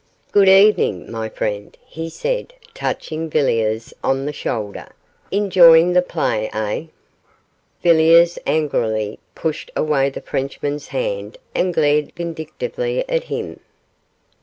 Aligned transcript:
'Good 0.31 0.49
evening, 0.49 1.11
my 1.11 1.29
friend,' 1.29 1.77
he 1.85 2.09
said, 2.09 2.55
touching 2.73 3.29
Villiers 3.29 3.93
on 4.03 4.25
the 4.25 4.33
shoulder. 4.33 4.87
'Enjoying 5.31 5.93
the 5.93 6.01
play, 6.01 6.49
eh?' 6.53 6.85
Villiers 7.83 8.39
angrily 8.47 9.19
pushed 9.35 9.69
away 9.75 10.09
the 10.09 10.19
Frenchman's 10.21 10.87
hand 10.87 11.37
and 11.53 11.71
glared 11.71 12.13
vindictively 12.15 13.07
at 13.07 13.25
him. 13.25 13.59